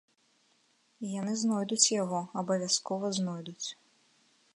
І 1.07 1.11
яны 1.21 1.33
знойдуць 1.41 1.91
яго, 2.03 2.21
абавязкова 2.43 3.07
знойдуць. 3.19 3.67